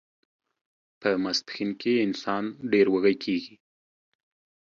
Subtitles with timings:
[0.99, 3.55] په ماسپښین کې انسان ډیر وږی کیږي